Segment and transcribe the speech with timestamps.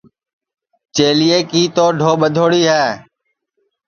[0.95, 2.85] چیلیے کی تو ڈھو ٻدھوڑی ہے